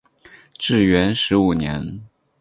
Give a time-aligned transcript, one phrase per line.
[0.57, 2.01] 至元十五年。